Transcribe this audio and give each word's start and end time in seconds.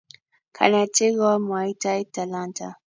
kanetik 0.55 1.13
komwoitai 1.19 2.01
talanta 2.13 2.67